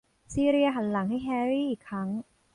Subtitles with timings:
[0.33, 2.09] ซีเลียหันหลังให้แฮร์รี่อีกครั้ง